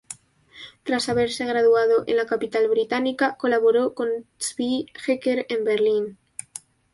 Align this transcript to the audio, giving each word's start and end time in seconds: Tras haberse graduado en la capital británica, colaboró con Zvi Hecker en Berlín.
Tras 0.81 1.09
haberse 1.09 1.45
graduado 1.45 2.05
en 2.07 2.17
la 2.17 2.25
capital 2.25 2.67
británica, 2.67 3.35
colaboró 3.37 3.93
con 3.93 4.09
Zvi 4.41 4.87
Hecker 5.05 5.45
en 5.47 5.63
Berlín. 5.63 6.17